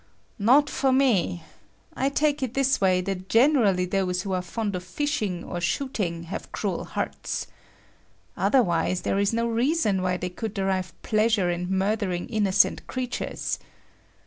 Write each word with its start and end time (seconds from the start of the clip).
Not 0.39 0.67
for 0.67 0.91
me! 0.91 1.43
I 1.95 2.09
take 2.09 2.41
it 2.41 2.55
this 2.55 2.81
way 2.81 3.01
that 3.01 3.29
generally 3.29 3.85
those 3.85 4.23
who 4.23 4.33
are 4.33 4.41
fond 4.41 4.75
of 4.75 4.83
fishing 4.83 5.43
or 5.43 5.61
shooting 5.61 6.23
have 6.23 6.51
cruel 6.51 6.85
hearts. 6.85 7.45
Otherwise, 8.35 9.01
there 9.01 9.19
is 9.19 9.31
no 9.31 9.45
reason 9.47 10.01
why 10.01 10.17
they 10.17 10.29
could 10.31 10.55
derive 10.55 10.99
pleasure 11.03 11.51
in 11.51 11.69
murdering 11.71 12.27
innocent 12.29 12.87
creatures. 12.87 13.59